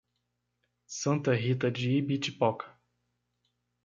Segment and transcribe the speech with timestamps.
[0.87, 2.75] Santa Rita de Ibitipoca